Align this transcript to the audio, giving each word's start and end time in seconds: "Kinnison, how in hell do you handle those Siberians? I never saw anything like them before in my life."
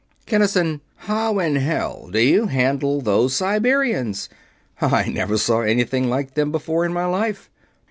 "Kinnison, 0.25 0.81
how 0.95 1.37
in 1.37 1.57
hell 1.57 2.09
do 2.11 2.17
you 2.19 2.47
handle 2.47 3.01
those 3.01 3.35
Siberians? 3.35 4.29
I 4.81 5.07
never 5.09 5.37
saw 5.37 5.59
anything 5.61 6.09
like 6.09 6.33
them 6.33 6.51
before 6.51 6.85
in 6.85 6.91
my 6.91 7.05
life." 7.05 7.51